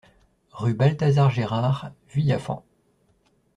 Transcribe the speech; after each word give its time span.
Rue 0.53 0.73
Balthazar 0.73 1.29
Gérard, 1.29 1.91
Vuillafans 2.09 2.65